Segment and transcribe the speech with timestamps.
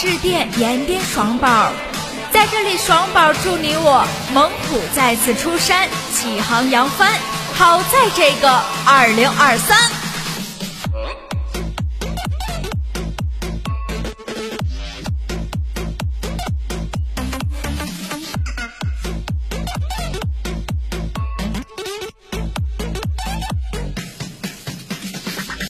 [0.00, 1.70] 致电延边爽宝，
[2.32, 4.02] 在这里，爽宝祝你我
[4.32, 7.12] 蒙古再次出山，启航扬帆，
[7.52, 8.48] 好在这个
[8.86, 9.76] 二零二三。